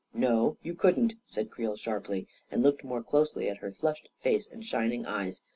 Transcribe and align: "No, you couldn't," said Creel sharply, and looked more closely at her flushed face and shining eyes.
"No, 0.15 0.57
you 0.63 0.73
couldn't," 0.73 1.13
said 1.27 1.51
Creel 1.51 1.75
sharply, 1.75 2.25
and 2.49 2.63
looked 2.63 2.83
more 2.83 3.03
closely 3.03 3.47
at 3.47 3.57
her 3.57 3.71
flushed 3.71 4.09
face 4.23 4.49
and 4.49 4.65
shining 4.65 5.05
eyes. 5.05 5.43